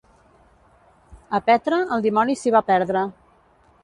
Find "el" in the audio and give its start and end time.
1.97-2.05